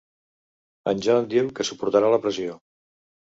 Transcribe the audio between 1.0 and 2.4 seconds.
Jon diu que suportarà la